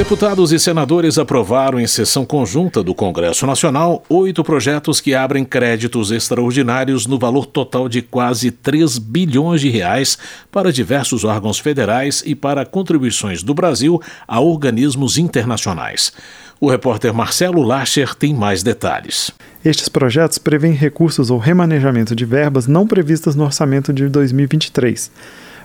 Deputados 0.00 0.50
e 0.50 0.58
senadores 0.58 1.18
aprovaram 1.18 1.78
em 1.78 1.86
sessão 1.86 2.24
conjunta 2.24 2.82
do 2.82 2.94
Congresso 2.94 3.46
Nacional 3.46 4.02
oito 4.08 4.42
projetos 4.42 4.98
que 4.98 5.14
abrem 5.14 5.44
créditos 5.44 6.10
extraordinários 6.10 7.06
no 7.06 7.18
valor 7.18 7.44
total 7.44 7.86
de 7.86 8.00
quase 8.00 8.50
3 8.50 8.96
bilhões 8.96 9.60
de 9.60 9.68
reais 9.68 10.16
para 10.50 10.72
diversos 10.72 11.22
órgãos 11.22 11.58
federais 11.58 12.22
e 12.24 12.34
para 12.34 12.64
contribuições 12.64 13.42
do 13.42 13.52
Brasil 13.52 14.00
a 14.26 14.40
organismos 14.40 15.18
internacionais. 15.18 16.14
O 16.58 16.70
repórter 16.70 17.12
Marcelo 17.12 17.62
Lacher 17.62 18.14
tem 18.14 18.32
mais 18.32 18.62
detalhes. 18.62 19.30
Estes 19.62 19.90
projetos 19.90 20.38
prevêem 20.38 20.72
recursos 20.72 21.30
ou 21.30 21.38
remanejamento 21.38 22.16
de 22.16 22.24
verbas 22.24 22.66
não 22.66 22.86
previstas 22.86 23.36
no 23.36 23.44
orçamento 23.44 23.92
de 23.92 24.08
2023. 24.08 25.10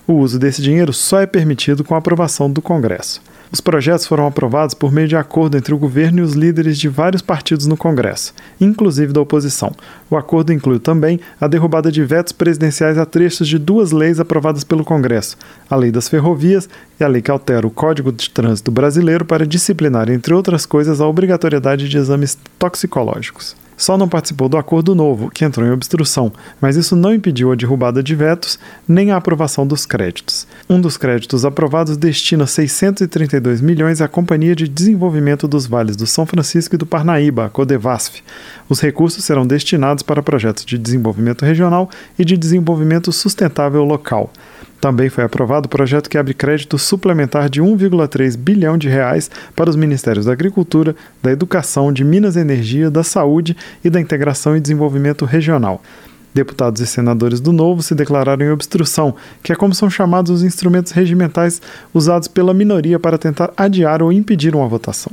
O 0.05 0.15
uso 0.15 0.37
desse 0.37 0.61
dinheiro 0.61 0.91
só 0.91 1.21
é 1.21 1.25
permitido 1.25 1.85
com 1.85 1.95
a 1.95 1.99
aprovação 1.99 2.51
do 2.51 2.61
Congresso. 2.61 3.21
Os 3.51 3.61
projetos 3.61 4.05
foram 4.05 4.25
aprovados 4.25 4.73
por 4.73 4.91
meio 4.91 5.07
de 5.07 5.15
acordo 5.15 5.57
entre 5.57 5.73
o 5.73 5.77
governo 5.77 6.19
e 6.19 6.21
os 6.21 6.33
líderes 6.33 6.77
de 6.77 6.89
vários 6.89 7.21
partidos 7.21 7.65
no 7.65 7.77
Congresso, 7.77 8.33
inclusive 8.59 9.13
da 9.13 9.21
oposição. 9.21 9.71
O 10.09 10.17
acordo 10.17 10.51
inclui 10.51 10.79
também 10.79 11.19
a 11.39 11.47
derrubada 11.47 11.91
de 11.91 12.03
vetos 12.03 12.33
presidenciais 12.33 12.97
a 12.97 13.05
trechos 13.05 13.47
de 13.47 13.57
duas 13.57 13.91
leis 13.91 14.19
aprovadas 14.19 14.63
pelo 14.63 14.83
Congresso: 14.83 15.37
a 15.69 15.75
Lei 15.75 15.91
das 15.91 16.09
Ferrovias 16.09 16.67
e 16.99 17.03
a 17.03 17.07
lei 17.07 17.21
que 17.21 17.31
altera 17.31 17.67
o 17.67 17.71
Código 17.71 18.11
de 18.11 18.29
Trânsito 18.29 18.71
Brasileiro 18.71 19.25
para 19.25 19.45
disciplinar, 19.45 20.09
entre 20.09 20.33
outras 20.33 20.65
coisas, 20.65 20.99
a 20.99 21.07
obrigatoriedade 21.07 21.87
de 21.87 21.97
exames 21.97 22.37
toxicológicos. 22.57 23.55
Só 23.77 23.97
não 23.97 24.07
participou 24.07 24.47
do 24.47 24.57
acordo 24.57 24.95
novo, 24.95 25.29
que 25.29 25.43
entrou 25.43 25.67
em 25.67 25.71
obstrução, 25.71 26.31
mas 26.61 26.75
isso 26.75 26.95
não 26.95 27.13
impediu 27.13 27.51
a 27.51 27.55
derrubada 27.55 28.01
de 28.01 28.15
vetos 28.15 28.57
nem 28.87 29.11
a 29.11 29.17
aprovação 29.17 29.67
dos 29.67 29.85
créditos. 29.85 30.47
Um 30.69 30.79
dos 30.79 30.95
créditos 30.97 31.43
aprovados 31.43 31.97
destina 31.97 32.47
632 32.47 33.61
milhões 33.61 34.01
à 34.01 34.07
Companhia 34.07 34.55
de 34.55 34.67
Desenvolvimento 34.67 35.47
dos 35.47 35.65
Vales 35.67 35.95
do 35.95 36.07
São 36.07 36.25
Francisco 36.25 36.75
e 36.75 36.77
do 36.77 36.85
Parnaíba, 36.85 37.45
a 37.45 37.49
Codevasf. 37.49 38.21
Os 38.69 38.79
recursos 38.79 39.23
serão 39.23 39.45
destinados 39.45 40.03
para 40.03 40.23
projetos 40.23 40.65
de 40.65 40.77
desenvolvimento 40.77 41.43
regional 41.43 41.89
e 42.17 42.23
de 42.23 42.37
desenvolvimento 42.37 43.11
sustentável 43.11 43.83
local. 43.83 44.31
Também 44.85 45.09
foi 45.09 45.23
aprovado 45.23 45.65
o 45.65 45.69
projeto 45.69 46.07
que 46.07 46.15
abre 46.15 46.35
crédito 46.35 46.77
suplementar 46.77 47.49
de 47.49 47.59
1,3 47.59 48.37
bilhão 48.37 48.77
de 48.77 48.87
reais 48.87 49.31
para 49.55 49.67
os 49.67 49.75
Ministérios 49.75 50.27
da 50.27 50.31
Agricultura, 50.31 50.95
da 51.23 51.31
Educação, 51.31 51.91
de 51.91 52.03
Minas 52.03 52.35
e 52.35 52.39
Energia, 52.39 52.91
da 52.91 53.03
Saúde 53.03 53.57
e 53.83 53.89
da 53.89 53.99
Integração 53.99 54.55
e 54.55 54.59
Desenvolvimento 54.59 55.25
Regional. 55.25 55.81
Deputados 56.35 56.81
e 56.81 56.85
senadores 56.85 57.39
do 57.39 57.51
Novo 57.51 57.81
se 57.81 57.95
declararam 57.95 58.45
em 58.45 58.51
obstrução, 58.51 59.15
que 59.41 59.51
é 59.51 59.55
como 59.55 59.73
são 59.73 59.89
chamados 59.89 60.29
os 60.29 60.43
instrumentos 60.43 60.91
regimentais 60.91 61.59
usados 61.91 62.27
pela 62.27 62.53
minoria 62.53 62.99
para 62.99 63.17
tentar 63.17 63.53
adiar 63.57 64.03
ou 64.03 64.13
impedir 64.13 64.53
uma 64.55 64.67
votação. 64.67 65.11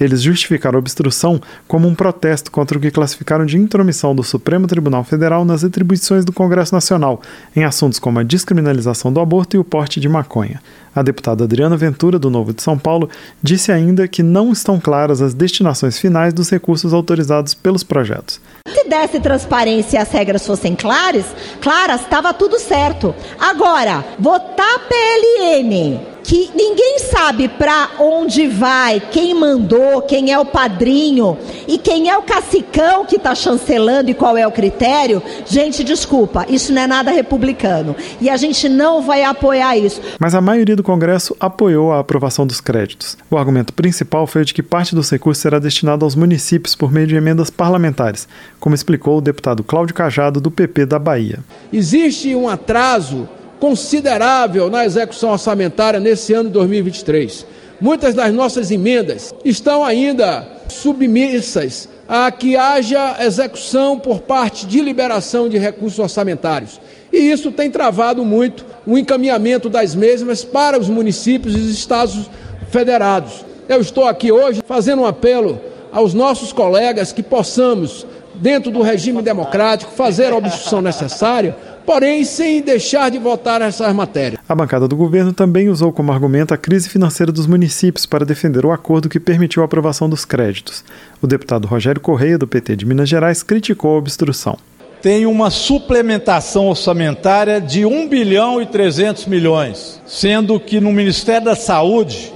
Eles 0.00 0.22
justificaram 0.22 0.76
a 0.76 0.80
obstrução 0.80 1.40
como 1.66 1.88
um 1.88 1.94
protesto 1.94 2.50
contra 2.50 2.78
o 2.78 2.80
que 2.80 2.90
classificaram 2.90 3.44
de 3.44 3.56
intromissão 3.56 4.14
do 4.14 4.22
Supremo 4.22 4.66
Tribunal 4.66 5.04
Federal 5.04 5.44
nas 5.44 5.64
atribuições 5.64 6.24
do 6.24 6.32
Congresso 6.32 6.74
Nacional, 6.74 7.20
em 7.54 7.64
assuntos 7.64 7.98
como 7.98 8.18
a 8.18 8.22
descriminalização 8.22 9.12
do 9.12 9.20
aborto 9.20 9.56
e 9.56 9.58
o 9.58 9.64
porte 9.64 10.00
de 10.00 10.08
maconha. 10.08 10.60
A 10.94 11.02
deputada 11.02 11.44
Adriana 11.44 11.76
Ventura, 11.76 12.18
do 12.18 12.30
Novo 12.30 12.52
de 12.52 12.62
São 12.62 12.78
Paulo, 12.78 13.08
disse 13.42 13.70
ainda 13.70 14.08
que 14.08 14.22
não 14.22 14.52
estão 14.52 14.80
claras 14.80 15.20
as 15.20 15.34
destinações 15.34 15.98
finais 15.98 16.34
dos 16.34 16.50
recursos 16.50 16.92
autorizados 16.92 17.54
pelos 17.54 17.84
projetos. 17.84 18.40
Se 18.68 18.88
desse 18.88 19.20
transparência 19.20 19.98
e 19.98 20.00
as 20.00 20.10
regras 20.10 20.46
fossem 20.46 20.74
claras, 20.74 21.26
claras, 21.60 22.00
estava 22.00 22.34
tudo 22.34 22.58
certo. 22.58 23.14
Agora, 23.38 24.04
votar 24.18 24.80
PLN 24.88 26.17
que 26.28 26.50
ninguém 26.54 26.98
sabe 26.98 27.48
para 27.48 27.92
onde 27.98 28.46
vai, 28.46 29.00
quem 29.00 29.32
mandou, 29.32 30.02
quem 30.02 30.30
é 30.30 30.38
o 30.38 30.44
padrinho 30.44 31.38
e 31.66 31.78
quem 31.78 32.10
é 32.10 32.18
o 32.18 32.22
cacicão 32.22 33.06
que 33.06 33.16
está 33.16 33.34
chancelando 33.34 34.10
e 34.10 34.14
qual 34.14 34.36
é 34.36 34.46
o 34.46 34.52
critério, 34.52 35.22
gente, 35.46 35.82
desculpa, 35.82 36.44
isso 36.46 36.70
não 36.70 36.82
é 36.82 36.86
nada 36.86 37.10
republicano. 37.10 37.96
E 38.20 38.28
a 38.28 38.36
gente 38.36 38.68
não 38.68 39.00
vai 39.00 39.24
apoiar 39.24 39.78
isso. 39.78 40.02
Mas 40.20 40.34
a 40.34 40.40
maioria 40.42 40.76
do 40.76 40.82
Congresso 40.82 41.34
apoiou 41.40 41.94
a 41.94 42.00
aprovação 42.00 42.46
dos 42.46 42.60
créditos. 42.60 43.16
O 43.30 43.38
argumento 43.38 43.72
principal 43.72 44.26
foi 44.26 44.44
de 44.44 44.52
que 44.52 44.62
parte 44.62 44.94
dos 44.94 45.08
recursos 45.08 45.40
será 45.40 45.58
destinado 45.58 46.04
aos 46.04 46.14
municípios 46.14 46.74
por 46.74 46.92
meio 46.92 47.06
de 47.06 47.16
emendas 47.16 47.48
parlamentares, 47.48 48.28
como 48.60 48.74
explicou 48.74 49.16
o 49.16 49.22
deputado 49.22 49.64
Cláudio 49.64 49.94
Cajado, 49.94 50.42
do 50.42 50.50
PP 50.50 50.84
da 50.84 50.98
Bahia. 50.98 51.38
Existe 51.72 52.34
um 52.34 52.50
atraso 52.50 53.26
considerável 53.60 54.70
na 54.70 54.84
execução 54.84 55.30
orçamentária 55.30 56.00
nesse 56.00 56.32
ano 56.32 56.48
de 56.48 56.54
2023. 56.54 57.46
Muitas 57.80 58.14
das 58.14 58.32
nossas 58.32 58.70
emendas 58.70 59.32
estão 59.44 59.84
ainda 59.84 60.46
submissas 60.68 61.88
a 62.08 62.30
que 62.30 62.56
haja 62.56 63.16
execução 63.20 63.98
por 63.98 64.20
parte 64.20 64.66
de 64.66 64.80
liberação 64.80 65.48
de 65.48 65.58
recursos 65.58 65.98
orçamentários. 65.98 66.80
E 67.12 67.18
isso 67.18 67.52
tem 67.52 67.70
travado 67.70 68.24
muito 68.24 68.64
o 68.86 68.98
encaminhamento 68.98 69.68
das 69.68 69.94
mesmas 69.94 70.44
para 70.44 70.78
os 70.78 70.88
municípios 70.88 71.54
e 71.54 71.58
os 71.58 71.70
estados 71.70 72.30
federados. 72.70 73.44
Eu 73.68 73.80
estou 73.80 74.04
aqui 74.04 74.32
hoje 74.32 74.62
fazendo 74.66 75.02
um 75.02 75.06
apelo 75.06 75.60
aos 75.92 76.14
nossos 76.14 76.52
colegas 76.52 77.12
que 77.12 77.22
possamos, 77.22 78.06
dentro 78.34 78.70
do 78.70 78.82
regime 78.82 79.22
democrático, 79.22 79.92
fazer 79.92 80.32
a 80.32 80.36
obstrução 80.36 80.80
necessária 80.80 81.56
porém 81.88 82.22
sem 82.22 82.60
deixar 82.60 83.10
de 83.10 83.16
votar 83.16 83.62
essas 83.62 83.94
matérias. 83.94 84.38
A 84.46 84.54
bancada 84.54 84.86
do 84.86 84.94
governo 84.94 85.32
também 85.32 85.70
usou 85.70 85.90
como 85.90 86.12
argumento 86.12 86.52
a 86.52 86.58
crise 86.58 86.86
financeira 86.86 87.32
dos 87.32 87.46
municípios 87.46 88.04
para 88.04 88.26
defender 88.26 88.66
o 88.66 88.72
acordo 88.72 89.08
que 89.08 89.18
permitiu 89.18 89.62
a 89.62 89.64
aprovação 89.64 90.06
dos 90.06 90.22
créditos. 90.22 90.84
O 91.22 91.26
deputado 91.26 91.66
Rogério 91.66 91.98
Correia, 91.98 92.36
do 92.36 92.46
PT 92.46 92.76
de 92.76 92.84
Minas 92.84 93.08
Gerais, 93.08 93.42
criticou 93.42 93.94
a 93.94 93.98
obstrução. 94.00 94.58
Tem 95.00 95.24
uma 95.24 95.48
suplementação 95.48 96.68
orçamentária 96.68 97.58
de 97.58 97.86
1 97.86 98.06
bilhão 98.06 98.60
e 98.60 98.66
300 98.66 99.24
milhões, 99.24 99.98
sendo 100.04 100.60
que 100.60 100.80
no 100.80 100.92
Ministério 100.92 101.46
da 101.46 101.56
Saúde 101.56 102.34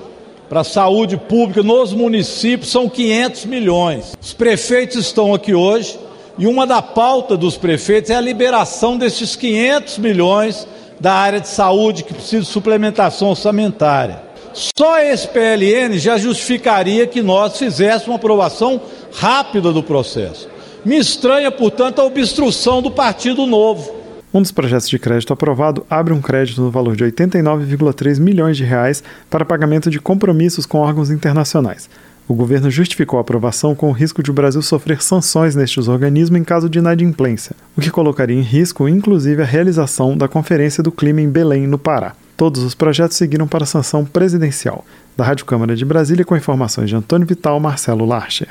para 0.49 0.61
a 0.61 0.65
saúde 0.65 1.19
pública 1.19 1.63
nos 1.63 1.93
municípios 1.93 2.71
são 2.71 2.89
500 2.89 3.45
milhões. 3.45 4.13
Os 4.19 4.33
prefeitos 4.33 4.97
estão 4.97 5.35
aqui 5.35 5.53
hoje, 5.53 5.99
e 6.39 6.47
uma 6.47 6.67
da 6.67 6.81
pauta 6.81 7.37
dos 7.37 7.57
prefeitos 7.57 8.11
é 8.11 8.15
a 8.15 8.21
liberação 8.21 8.97
desses 8.97 9.37
500 9.37 9.99
milhões 9.99 10.67
da 10.99 11.13
área 11.13 11.41
de 11.41 11.49
saúde 11.49 12.05
que 12.05 12.15
precisa 12.15 12.43
de 12.43 12.49
suplementação 12.49 13.31
orçamentária. 13.31 14.23
Só 14.55 14.99
esse 14.99 15.27
PLN 15.29 15.99
já 15.99 16.19
justificaria 16.19 17.07
que 17.07 17.23
nós 17.23 17.59
fizéssemos 17.59 18.09
uma 18.09 18.17
aprovação 18.17 18.81
rápida 19.15 19.73
do 19.73 19.83
processo. 19.83 20.49
Me 20.85 20.99
estranha, 20.99 21.51
portanto, 21.51 22.01
a 22.01 22.05
obstrução 22.05 22.83
do 22.83 22.91
Partido 22.91 23.47
Novo. 23.47 24.03
Um 24.35 24.41
dos 24.41 24.51
projetos 24.51 24.89
de 24.89 24.99
crédito 24.99 25.33
aprovado 25.33 25.87
abre 25.89 26.13
um 26.13 26.21
crédito 26.21 26.61
no 26.61 26.71
valor 26.71 26.97
de 26.97 27.05
89,3 27.05 28.19
milhões 28.19 28.57
de 28.57 28.65
reais 28.65 29.03
para 29.29 29.45
pagamento 29.45 29.91
de 29.91 30.01
compromissos 30.01 30.65
com 30.65 30.79
órgãos 30.79 31.11
internacionais. 31.11 31.89
O 32.33 32.35
governo 32.35 32.71
justificou 32.71 33.19
a 33.19 33.21
aprovação 33.21 33.75
com 33.75 33.91
o 33.91 33.93
risco 33.93 34.23
de 34.23 34.31
o 34.31 34.33
Brasil 34.33 34.63
sofrer 34.63 35.03
sanções 35.03 35.55
nestes 35.55 35.87
organismos 35.87 36.41
em 36.41 36.43
caso 36.43 36.67
de 36.67 36.79
inadimplência, 36.79 37.55
o 37.77 37.81
que 37.83 37.91
colocaria 37.91 38.35
em 38.35 38.41
risco 38.41 38.89
inclusive 38.89 39.43
a 39.43 39.45
realização 39.45 40.17
da 40.17 40.27
Conferência 40.27 40.83
do 40.83 40.91
Clima 40.91 41.21
em 41.21 41.29
Belém, 41.29 41.67
no 41.67 41.77
Pará. 41.77 42.15
Todos 42.35 42.63
os 42.63 42.75
projetos 42.75 43.19
seguiram 43.19 43.47
para 43.47 43.65
a 43.65 43.67
sanção 43.67 44.03
presidencial. 44.07 44.83
Da 45.15 45.25
Rádio 45.25 45.45
Câmara 45.45 45.77
de 45.77 45.85
Brasília, 45.85 46.25
com 46.25 46.35
informações 46.35 46.89
de 46.89 46.97
Antônio 46.97 47.27
Vital, 47.27 47.61
Marcelo 47.61 48.07
Larcher. 48.07 48.49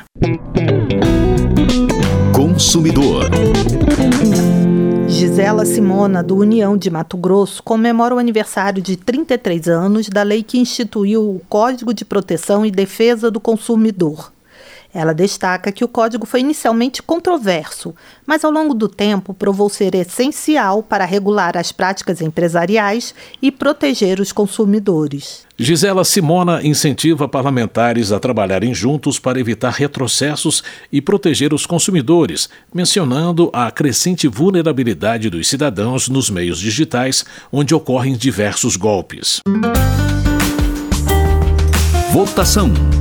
Consumidor. 2.36 3.32
Gisela 5.22 5.66
Simona, 5.66 6.24
do 6.24 6.36
União 6.36 6.76
de 6.76 6.90
Mato 6.90 7.16
Grosso, 7.16 7.62
comemora 7.62 8.16
o 8.16 8.18
aniversário 8.18 8.82
de 8.82 8.98
33 8.98 9.68
anos 9.68 10.10
da 10.10 10.24
lei 10.24 10.42
que 10.42 10.58
instituiu 10.58 11.22
o 11.22 11.40
Código 11.48 11.94
de 11.94 12.04
Proteção 12.04 12.66
e 12.66 12.72
Defesa 12.72 13.30
do 13.30 13.40
Consumidor. 13.40 14.34
Ela 14.94 15.14
destaca 15.14 15.72
que 15.72 15.84
o 15.84 15.88
código 15.88 16.26
foi 16.26 16.42
inicialmente 16.42 17.02
controverso, 17.02 17.96
mas 18.26 18.44
ao 18.44 18.52
longo 18.52 18.74
do 18.74 18.90
tempo 18.90 19.34
provou 19.34 19.70
ser 19.70 19.96
essencial 19.96 20.84
para 20.84 21.06
regular 21.06 21.58
as 21.58 21.72
práticas 21.72 22.22
empresariais 22.22 23.16
e 23.42 23.52
proteger 23.52 24.20
os 24.20 24.32
consumidores. 24.32 25.46
Gisela 25.58 26.04
Simona 26.04 26.62
incentiva 26.66 27.28
parlamentares 27.28 28.12
a 28.12 28.20
trabalharem 28.20 28.74
juntos 28.74 29.20
para 29.20 29.40
evitar 29.40 29.72
retrocessos 29.72 30.64
e 30.92 31.00
proteger 31.00 31.54
os 31.54 31.66
consumidores, 31.66 32.50
mencionando 32.74 33.50
a 33.54 33.70
crescente 33.72 34.28
vulnerabilidade 34.28 35.30
dos 35.30 35.48
cidadãos 35.48 36.10
nos 36.10 36.30
meios 36.30 36.60
digitais, 36.60 37.24
onde 37.52 37.76
ocorrem 37.76 38.16
diversos 38.16 38.76
golpes. 38.76 39.40
Votação. 42.12 43.01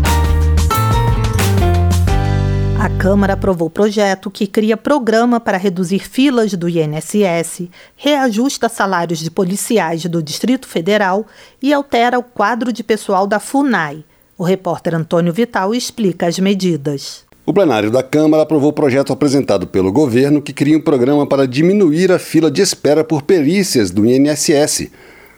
A 2.80 2.88
Câmara 2.88 3.34
aprovou 3.34 3.68
projeto 3.68 4.30
que 4.30 4.46
cria 4.46 4.74
programa 4.74 5.38
para 5.38 5.58
reduzir 5.58 5.98
filas 5.98 6.54
do 6.54 6.66
INSS, 6.66 7.68
reajusta 7.94 8.70
salários 8.70 9.18
de 9.18 9.30
policiais 9.30 10.02
do 10.06 10.22
Distrito 10.22 10.66
Federal 10.66 11.26
e 11.62 11.74
altera 11.74 12.18
o 12.18 12.22
quadro 12.22 12.72
de 12.72 12.82
pessoal 12.82 13.26
da 13.26 13.38
FUNAI. 13.38 14.02
O 14.38 14.44
repórter 14.44 14.94
Antônio 14.94 15.30
Vital 15.30 15.74
explica 15.74 16.26
as 16.26 16.38
medidas. 16.38 17.26
O 17.44 17.52
plenário 17.52 17.90
da 17.90 18.02
Câmara 18.02 18.44
aprovou 18.44 18.70
o 18.70 18.72
projeto 18.72 19.12
apresentado 19.12 19.66
pelo 19.66 19.92
governo 19.92 20.40
que 20.40 20.54
cria 20.54 20.78
um 20.78 20.80
programa 20.80 21.26
para 21.26 21.46
diminuir 21.46 22.10
a 22.10 22.18
fila 22.18 22.50
de 22.50 22.62
espera 22.62 23.04
por 23.04 23.20
perícias 23.20 23.90
do 23.90 24.06
INSS 24.06 24.88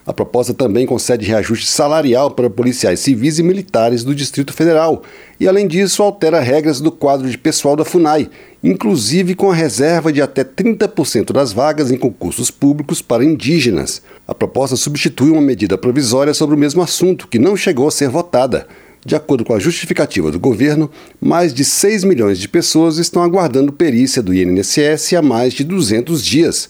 a 0.05 0.13
proposta 0.13 0.53
também 0.53 0.85
concede 0.85 1.27
reajuste 1.27 1.67
salarial 1.67 2.33
para 2.33 2.51
policiais 2.51 2.99
civis 2.99 3.39
e 3.39 3.43
militares 3.43 4.03
do 4.03 4.15
Distrito 4.15 4.53
Federal 4.53 5.03
e, 5.39 5.47
além 5.47 5.69
disso, 5.69 6.03
altera 6.03 6.41
regras 6.41 6.81
do 6.81 6.91
quadro 6.91 7.31
de 7.31 7.39
pessoal 7.39 7.77
da 7.77 7.85
FUNAI, 7.85 8.29
inclusive 8.65 9.37
com 9.37 9.51
a 9.51 9.55
reserva 9.55 10.13
de 10.13 10.21
até 10.21 10.43
30% 10.43 11.33
das 11.33 11.53
vagas 11.53 11.93
em 11.93 11.97
concursos 11.97 12.51
públicos 12.51 13.01
para 13.01 13.25
indígenas. 13.25 14.03
A 14.27 14.35
proposta 14.35 14.75
substitui 14.75 15.31
uma 15.31 15.41
medida 15.41 15.79
provisória 15.79 16.35
sobre 16.35 16.57
o 16.57 16.59
mesmo 16.59 16.83
assunto, 16.83 17.29
que 17.29 17.39
não 17.39 17.57
chegou 17.57 17.87
a 17.87 17.93
ser 17.93 18.09
votada. 18.09 18.67
De 19.05 19.17
acordo 19.17 19.45
com 19.45 19.53
a 19.53 19.59
justificativa 19.59 20.31
do 20.31 20.39
governo, 20.39 20.91
mais 21.21 21.53
de 21.53 21.65
6 21.65 22.05
milhões 22.05 22.39
de 22.39 22.49
pessoas 22.49 22.99
estão 22.99 23.23
aguardando 23.23 23.73
perícia 23.73 24.23
do 24.23 24.33
INSS 24.33 25.15
há 25.15 25.23
mais 25.23 25.53
de 25.53 25.65
200 25.65 26.25
dias. 26.25 26.69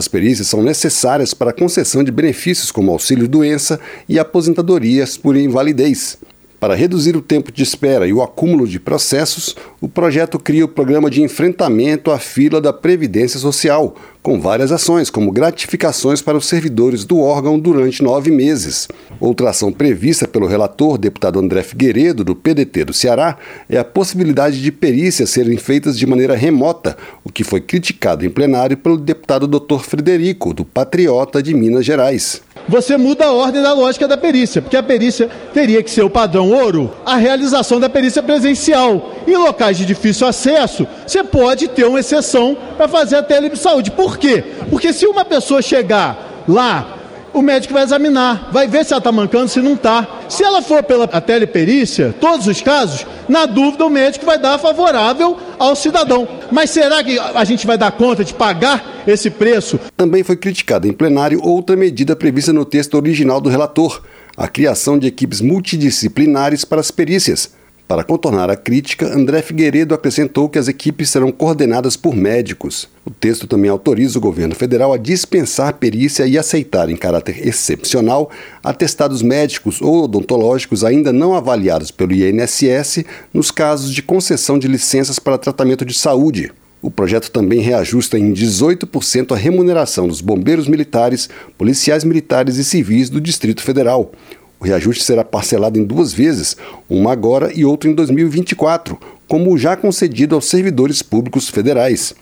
As 0.00 0.08
perícias 0.08 0.48
são 0.48 0.62
necessárias 0.62 1.34
para 1.34 1.50
a 1.50 1.52
concessão 1.52 2.02
de 2.02 2.10
benefícios 2.10 2.72
como 2.72 2.90
auxílio-doença 2.90 3.78
e 4.08 4.18
aposentadorias 4.18 5.18
por 5.18 5.36
invalidez. 5.36 6.16
Para 6.60 6.74
reduzir 6.74 7.16
o 7.16 7.22
tempo 7.22 7.50
de 7.50 7.62
espera 7.62 8.06
e 8.06 8.12
o 8.12 8.20
acúmulo 8.20 8.68
de 8.68 8.78
processos, 8.78 9.56
o 9.80 9.88
projeto 9.88 10.38
cria 10.38 10.66
o 10.66 10.68
programa 10.68 11.08
de 11.08 11.22
enfrentamento 11.22 12.10
à 12.10 12.18
fila 12.18 12.60
da 12.60 12.70
Previdência 12.70 13.40
Social, 13.40 13.96
com 14.22 14.38
várias 14.38 14.70
ações, 14.70 15.08
como 15.08 15.32
gratificações 15.32 16.20
para 16.20 16.36
os 16.36 16.44
servidores 16.44 17.06
do 17.06 17.18
órgão 17.18 17.58
durante 17.58 18.02
nove 18.02 18.30
meses. 18.30 18.86
Outra 19.18 19.48
ação 19.48 19.72
prevista 19.72 20.28
pelo 20.28 20.46
relator, 20.46 20.98
deputado 20.98 21.38
André 21.38 21.62
Figueiredo, 21.62 22.22
do 22.22 22.36
PDT 22.36 22.84
do 22.84 22.92
Ceará, 22.92 23.38
é 23.66 23.78
a 23.78 23.84
possibilidade 23.84 24.60
de 24.60 24.70
perícias 24.70 25.30
serem 25.30 25.56
feitas 25.56 25.98
de 25.98 26.06
maneira 26.06 26.36
remota, 26.36 26.94
o 27.24 27.32
que 27.32 27.42
foi 27.42 27.62
criticado 27.62 28.22
em 28.22 28.28
plenário 28.28 28.76
pelo 28.76 28.98
deputado 28.98 29.48
Dr. 29.48 29.78
Frederico, 29.78 30.52
do 30.52 30.66
Patriota 30.66 31.42
de 31.42 31.54
Minas 31.54 31.86
Gerais 31.86 32.42
você 32.70 32.96
muda 32.96 33.26
a 33.26 33.32
ordem 33.32 33.60
da 33.60 33.72
lógica 33.72 34.06
da 34.06 34.16
perícia, 34.16 34.62
porque 34.62 34.76
a 34.76 34.82
perícia 34.82 35.28
teria 35.52 35.82
que 35.82 35.90
ser 35.90 36.02
o 36.02 36.08
padrão 36.08 36.50
ouro, 36.50 36.94
a 37.04 37.16
realização 37.16 37.80
da 37.80 37.88
perícia 37.88 38.22
presencial. 38.22 39.12
Em 39.26 39.36
locais 39.36 39.76
de 39.76 39.84
difícil 39.84 40.26
acesso, 40.26 40.86
você 41.06 41.24
pode 41.24 41.68
ter 41.68 41.84
uma 41.84 42.00
exceção 42.00 42.56
para 42.76 42.88
fazer 42.88 43.16
a 43.16 43.22
telesaúde. 43.22 43.90
Por 43.90 44.16
quê? 44.16 44.44
Porque 44.70 44.92
se 44.92 45.06
uma 45.06 45.24
pessoa 45.24 45.60
chegar 45.60 46.44
lá 46.48 46.96
o 47.32 47.42
médico 47.42 47.74
vai 47.74 47.82
examinar, 47.82 48.48
vai 48.52 48.66
ver 48.66 48.84
se 48.84 48.92
ela 48.92 48.98
está 48.98 49.12
mancando, 49.12 49.48
se 49.48 49.60
não 49.60 49.74
está. 49.74 50.06
Se 50.30 50.44
ela 50.44 50.62
for 50.62 50.80
pela 50.84 51.08
teleperícia, 51.08 52.14
todos 52.20 52.46
os 52.46 52.62
casos, 52.62 53.04
na 53.28 53.46
dúvida 53.46 53.84
o 53.84 53.90
médico 53.90 54.24
vai 54.24 54.38
dar 54.38 54.58
favorável 54.58 55.36
ao 55.58 55.74
cidadão. 55.74 56.26
Mas 56.52 56.70
será 56.70 57.02
que 57.02 57.18
a 57.18 57.44
gente 57.44 57.66
vai 57.66 57.76
dar 57.76 57.90
conta 57.90 58.24
de 58.24 58.32
pagar 58.32 59.02
esse 59.08 59.28
preço? 59.28 59.78
Também 59.96 60.22
foi 60.22 60.36
criticada 60.36 60.86
em 60.86 60.92
plenário 60.92 61.40
outra 61.42 61.76
medida 61.76 62.14
prevista 62.14 62.52
no 62.52 62.64
texto 62.64 62.94
original 62.94 63.40
do 63.40 63.50
relator, 63.50 64.02
a 64.36 64.46
criação 64.46 64.96
de 64.96 65.08
equipes 65.08 65.40
multidisciplinares 65.40 66.64
para 66.64 66.80
as 66.80 66.92
perícias. 66.92 67.50
Para 67.90 68.04
contornar 68.04 68.48
a 68.48 68.54
crítica, 68.54 69.12
André 69.12 69.42
Figueiredo 69.42 69.96
acrescentou 69.96 70.48
que 70.48 70.60
as 70.60 70.68
equipes 70.68 71.10
serão 71.10 71.32
coordenadas 71.32 71.96
por 71.96 72.14
médicos. 72.14 72.88
O 73.04 73.10
texto 73.10 73.48
também 73.48 73.68
autoriza 73.68 74.16
o 74.16 74.20
governo 74.20 74.54
federal 74.54 74.92
a 74.92 74.96
dispensar 74.96 75.72
perícia 75.72 76.24
e 76.24 76.38
aceitar, 76.38 76.88
em 76.88 76.94
caráter 76.94 77.44
excepcional, 77.44 78.30
atestados 78.62 79.22
médicos 79.22 79.82
ou 79.82 80.04
odontológicos 80.04 80.84
ainda 80.84 81.12
não 81.12 81.34
avaliados 81.34 81.90
pelo 81.90 82.12
INSS 82.12 83.04
nos 83.34 83.50
casos 83.50 83.92
de 83.92 84.02
concessão 84.02 84.56
de 84.56 84.68
licenças 84.68 85.18
para 85.18 85.36
tratamento 85.36 85.84
de 85.84 85.94
saúde. 85.94 86.52
O 86.80 86.92
projeto 86.92 87.30
também 87.30 87.58
reajusta 87.58 88.16
em 88.16 88.32
18% 88.32 89.32
a 89.32 89.36
remuneração 89.36 90.06
dos 90.06 90.20
bombeiros 90.20 90.68
militares, 90.68 91.28
policiais 91.58 92.04
militares 92.04 92.56
e 92.56 92.64
civis 92.64 93.10
do 93.10 93.20
Distrito 93.20 93.62
Federal. 93.62 94.12
O 94.60 94.64
reajuste 94.64 95.02
será 95.02 95.24
parcelado 95.24 95.78
em 95.78 95.84
duas 95.84 96.12
vezes, 96.12 96.54
uma 96.88 97.12
agora 97.12 97.50
e 97.54 97.64
outra 97.64 97.88
em 97.88 97.94
2024, 97.94 98.98
como 99.26 99.56
já 99.56 99.74
concedido 99.74 100.34
aos 100.34 100.44
servidores 100.44 101.00
públicos 101.00 101.48
federais. 101.48 102.14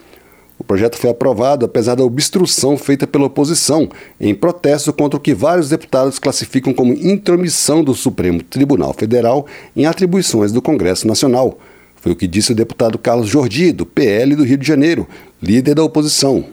O 0.57 0.63
projeto 0.63 0.97
foi 0.97 1.11
aprovado 1.11 1.67
apesar 1.67 1.97
da 1.97 2.05
obstrução 2.05 2.77
feita 2.77 3.09
pela 3.09 3.27
oposição, 3.27 3.89
em 4.21 4.35
protesto 4.35 4.93
contra 4.93 5.17
o 5.17 5.21
que 5.21 5.35
vários 5.35 5.69
deputados 5.69 6.21
classificam 6.21 6.73
como 6.73 6.93
intromissão 6.93 7.83
do 7.83 7.93
Supremo 7.93 8.41
Tribunal 8.43 8.93
Federal 8.93 9.47
em 9.75 9.87
atribuições 9.87 10.53
do 10.53 10.63
Congresso 10.63 11.09
Nacional. 11.09 11.59
Foi 11.97 12.13
o 12.13 12.17
que 12.17 12.29
disse 12.29 12.53
o 12.53 12.55
deputado 12.55 12.99
Carlos 12.99 13.29
Jordi, 13.29 13.73
do 13.73 13.85
PL 13.85 14.37
do 14.37 14.45
Rio 14.45 14.57
de 14.57 14.67
Janeiro, 14.67 15.09
líder 15.43 15.75
da 15.75 15.83
oposição. 15.83 16.45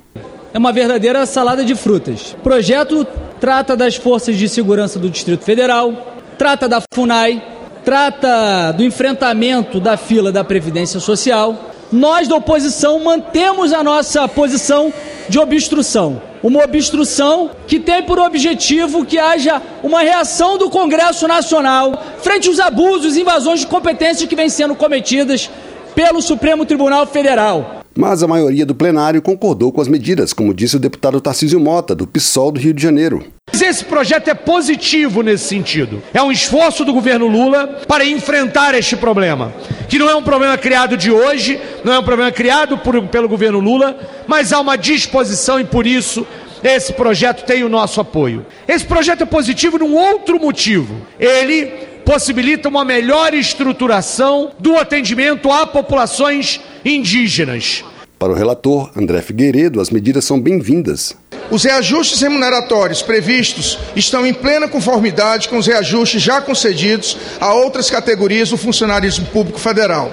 É 0.56 0.58
uma 0.58 0.72
verdadeira 0.72 1.26
salada 1.26 1.66
de 1.66 1.76
frutas. 1.76 2.32
O 2.32 2.38
projeto 2.38 3.06
trata 3.42 3.76
das 3.76 3.98
forças 3.98 4.38
de 4.38 4.48
segurança 4.48 4.98
do 4.98 5.10
Distrito 5.10 5.44
Federal, 5.44 6.16
trata 6.38 6.70
da 6.70 6.82
FUNAI, 6.94 7.44
trata 7.84 8.72
do 8.72 8.82
enfrentamento 8.82 9.82
da 9.82 9.98
fila 9.98 10.32
da 10.32 10.46
Previdência 10.46 11.02
Social. 11.02 11.72
Nós 11.92 12.30
da 12.30 12.38
oposição 12.38 13.04
mantemos 13.04 13.74
a 13.74 13.84
nossa 13.84 14.30
posição 14.30 14.94
de 15.28 15.38
obstrução. 15.38 16.22
Uma 16.42 16.64
obstrução 16.64 17.52
que 17.68 17.78
tem 17.78 18.04
por 18.04 18.18
objetivo 18.18 19.04
que 19.04 19.20
haja 19.20 19.62
uma 19.84 20.04
reação 20.04 20.58
do 20.58 20.70
Congresso 20.70 21.28
Nacional 21.28 22.02
frente 22.20 22.48
aos 22.48 22.62
abusos 22.62 23.18
e 23.18 23.22
invasões 23.24 23.60
de 23.60 23.68
competências 23.68 24.30
que 24.30 24.38
vêm 24.38 24.48
sendo 24.48 24.74
cometidas 24.74 25.50
pelo 25.94 26.22
Supremo 26.22 26.66
Tribunal 26.66 27.06
Federal. 27.06 27.84
Mas 27.98 28.22
a 28.22 28.28
maioria 28.28 28.66
do 28.66 28.76
plenário 28.76 29.22
concordou 29.22 29.72
com 29.72 29.80
as 29.80 29.88
medidas, 29.88 30.34
como 30.34 30.54
disse 30.54 30.76
o 30.76 30.80
deputado 30.80 31.22
Tarcísio 31.22 31.62
Mota, 31.62 31.96
do 31.96 32.06
PSOL 32.06 32.52
do 32.52 32.60
Rio 32.60 32.74
de 32.74 32.84
Janeiro. 32.84 33.26
Esse 33.54 33.86
projeto 33.86 34.28
é 34.28 34.34
positivo 34.34 35.22
nesse 35.22 35.46
sentido. 35.46 36.04
É 36.14 36.22
um 36.22 36.30
esforço 36.30 36.84
do 36.84 36.92
governo 36.92 37.26
Lula 37.26 37.82
para 37.88 38.06
enfrentar 38.06 38.76
este 38.76 38.98
problema, 38.98 39.54
que 39.88 39.98
não 39.98 40.10
é 40.10 40.16
um 40.16 40.22
problema 40.22 40.58
criado 40.58 40.98
de 40.98 41.10
hoje, 41.10 41.58
não 41.86 41.94
é 41.94 42.00
um 42.00 42.04
problema 42.04 42.32
criado 42.34 42.78
por, 42.78 43.02
pelo 43.08 43.30
governo 43.30 43.60
Lula, 43.60 43.98
mas 44.28 44.52
há 44.52 44.60
uma 44.60 44.76
disposição 44.76 45.58
e 45.58 45.64
por 45.64 45.88
isso 45.88 46.28
esse 46.62 46.92
projeto 46.92 47.46
tem 47.46 47.64
o 47.64 47.70
nosso 47.70 48.02
apoio. 48.02 48.46
Esse 48.68 48.84
projeto 48.84 49.22
é 49.22 49.26
positivo 49.26 49.80
num 49.80 49.96
outro 49.96 50.38
motivo. 50.38 50.96
Ele 51.18 51.68
possibilita 52.04 52.68
uma 52.68 52.84
melhor 52.84 53.34
estruturação 53.34 54.52
do 54.60 54.78
atendimento 54.78 55.52
a 55.52 55.66
populações 55.66 56.60
indígenas. 56.86 57.84
Para 58.20 58.32
o 58.32 58.36
relator 58.36 58.92
André 58.96 59.22
Figueiredo, 59.22 59.82
as 59.82 59.90
medidas 59.90 60.24
são 60.24 60.40
bem-vindas. 60.40 61.16
Os 61.50 61.64
reajustes 61.64 62.22
remuneratórios 62.22 63.02
previstos 63.02 63.78
estão 63.96 64.26
em 64.26 64.34
plena 64.34 64.68
conformidade 64.68 65.50
com 65.50 65.58
os 65.58 65.68
reajustes 65.68 66.22
já 66.22 66.40
concedidos 66.40 67.18
a 67.40 67.54
outras 67.54 67.90
categorias 67.90 68.50
do 68.50 68.58
funcionarismo 68.58 69.26
público 69.28 69.60
federal. 69.60 70.12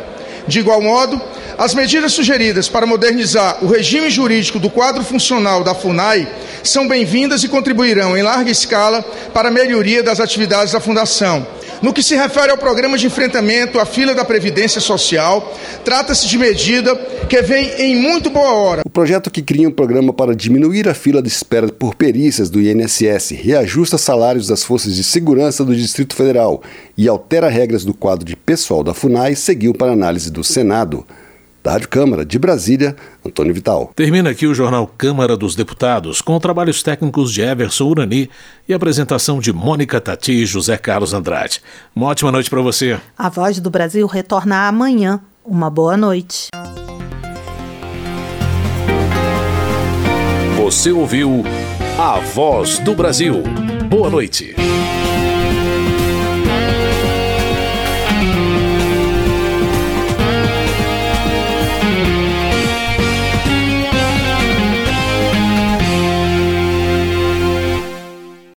De 0.48 0.58
igual 0.58 0.82
modo, 0.82 1.20
as 1.56 1.74
medidas 1.74 2.12
sugeridas 2.12 2.68
para 2.68 2.86
modernizar 2.86 3.62
o 3.62 3.68
regime 3.68 4.10
jurídico 4.10 4.58
do 4.58 4.68
quadro 4.68 5.04
funcional 5.04 5.62
da 5.62 5.74
FUNAI 5.74 6.26
são 6.64 6.88
bem-vindas 6.88 7.44
e 7.44 7.48
contribuirão 7.48 8.16
em 8.16 8.22
larga 8.22 8.50
escala 8.50 9.02
para 9.32 9.48
a 9.48 9.52
melhoria 9.52 10.02
das 10.02 10.20
atividades 10.20 10.72
da 10.72 10.80
Fundação, 10.80 11.46
No 11.82 11.92
que 11.92 12.00
se 12.00 12.14
refere 12.14 12.52
ao 12.52 12.56
programa 12.56 12.96
de 12.96 13.08
enfrentamento 13.08 13.80
à 13.80 13.84
fila 13.84 14.14
da 14.14 14.24
Previdência 14.24 14.80
Social, 14.80 15.52
trata-se 15.84 16.28
de 16.28 16.38
medida 16.38 16.94
que 17.28 17.42
vem 17.42 17.72
em 17.76 17.96
muito 17.96 18.30
boa 18.30 18.52
hora. 18.52 18.82
O 18.86 18.90
projeto 18.90 19.32
que 19.32 19.42
cria 19.42 19.68
um 19.68 19.72
programa 19.72 20.12
para 20.12 20.32
diminuir 20.32 20.88
a 20.88 20.94
fila 20.94 21.20
de 21.20 21.28
espera 21.28 21.66
por 21.66 21.96
perícias 21.96 22.48
do 22.48 22.60
INSS, 22.60 23.30
reajusta 23.32 23.98
salários 23.98 24.46
das 24.46 24.62
forças 24.62 24.94
de 24.94 25.02
segurança 25.02 25.64
do 25.64 25.74
Distrito 25.74 26.14
Federal 26.14 26.62
e 26.96 27.08
altera 27.08 27.48
regras 27.48 27.84
do 27.84 27.92
quadro 27.92 28.24
de 28.24 28.36
pessoal 28.36 28.84
da 28.84 28.94
FUNAI 28.94 29.34
seguiu 29.34 29.74
para 29.74 29.90
análise 29.90 30.30
do 30.30 30.44
Senado. 30.44 31.04
Da 31.62 31.72
Rádio 31.72 31.88
Câmara 31.88 32.24
de 32.24 32.38
Brasília, 32.38 32.96
Antônio 33.24 33.54
Vital. 33.54 33.92
Termina 33.94 34.30
aqui 34.30 34.46
o 34.46 34.54
jornal 34.54 34.86
Câmara 34.86 35.36
dos 35.36 35.54
Deputados, 35.54 36.20
com 36.20 36.38
trabalhos 36.40 36.82
técnicos 36.82 37.32
de 37.32 37.40
Everson 37.40 37.84
Urani 37.84 38.28
e 38.68 38.74
apresentação 38.74 39.38
de 39.38 39.52
Mônica 39.52 40.00
Tati 40.00 40.32
e 40.32 40.46
José 40.46 40.76
Carlos 40.76 41.14
Andrade. 41.14 41.62
Uma 41.94 42.08
ótima 42.08 42.32
noite 42.32 42.50
para 42.50 42.60
você. 42.60 42.98
A 43.16 43.28
Voz 43.28 43.60
do 43.60 43.70
Brasil 43.70 44.06
retorna 44.08 44.66
amanhã. 44.66 45.20
Uma 45.44 45.70
boa 45.70 45.96
noite. 45.96 46.48
Você 50.56 50.90
ouviu 50.90 51.44
A 51.98 52.18
Voz 52.18 52.78
do 52.80 52.94
Brasil. 52.94 53.42
Boa 53.88 54.08
noite. 54.10 54.54